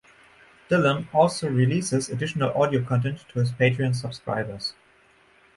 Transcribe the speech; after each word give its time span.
Dillon 0.67 1.07
also 1.13 1.47
releases 1.47 2.09
additional 2.09 2.49
audio 2.53 2.83
content 2.83 3.23
to 3.29 3.37
his 3.39 3.51
Patreon 3.51 3.95
subscribers. 3.95 4.73